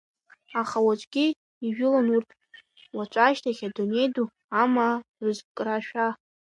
[0.61, 1.25] Аха уаҵәгьы
[1.65, 2.29] ижәылон урҭ,
[2.95, 4.27] уаҵәашьҭахь адунеи ду
[4.61, 6.07] амаа рызкрашәа.